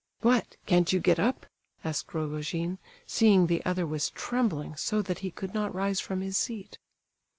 [0.21, 0.55] What!
[0.65, 1.45] can't you get up?"
[1.83, 6.37] asked Rogojin, seeing the other was trembling so that he could not rise from his
[6.39, 6.79] seat.